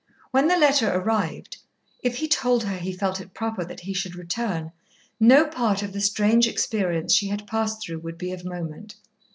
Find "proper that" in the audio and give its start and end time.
3.35-3.81